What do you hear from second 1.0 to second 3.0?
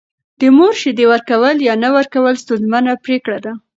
ورکول یا نه ورکول ستونزمنه